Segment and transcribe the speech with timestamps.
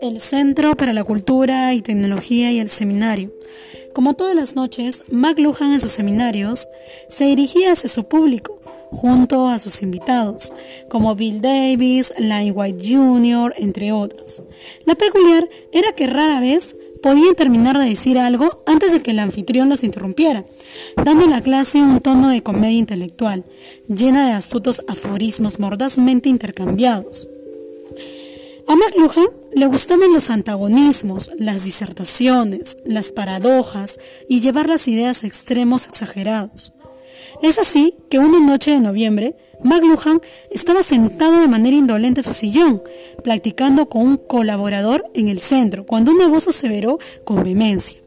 [0.00, 3.32] El Centro para la Cultura y Tecnología y el Seminario.
[3.92, 6.68] Como todas las noches, McLuhan en sus seminarios
[7.08, 8.60] se dirigía hacia su público,
[8.90, 10.52] junto a sus invitados,
[10.88, 14.42] como Bill Davis, Line White Jr., entre otros.
[14.84, 19.18] La peculiar era que rara vez podían terminar de decir algo antes de que el
[19.18, 20.46] anfitrión los interrumpiera,
[21.04, 23.44] dando a la clase un tono de comedia intelectual,
[23.88, 27.28] llena de astutos aforismos mordazmente intercambiados.
[28.66, 35.26] A McLuhan le gustaban los antagonismos, las disertaciones, las paradojas y llevar las ideas a
[35.26, 36.72] extremos exagerados.
[37.42, 42.34] Es así que una noche de noviembre, McLuhan estaba sentado de manera indolente en su
[42.34, 42.82] sillón,
[43.22, 48.03] platicando con un colaborador en el centro, cuando una voz aseveró con vehemencia.